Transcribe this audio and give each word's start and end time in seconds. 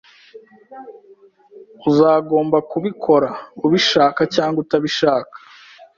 Uzagomba 1.89 2.57
kubikora, 2.71 3.29
ubishaka 3.65 4.21
cyangwa 4.35 4.57
utabishaka 4.63 5.35